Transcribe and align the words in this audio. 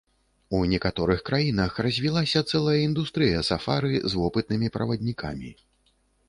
У 0.59 0.59
некаторых 0.69 1.19
краінах 1.27 1.77
развілася 1.87 2.41
цэлая 2.53 2.79
індустрыя 2.87 3.45
сафары 3.51 3.93
з 4.09 4.21
вопытнымі 4.23 4.73
праваднікамі. 4.79 5.55